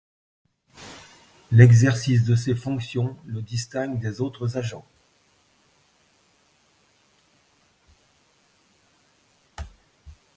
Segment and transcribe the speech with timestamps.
[1.51, 4.83] L'exercice de ses fonctions le distingue des autres agents.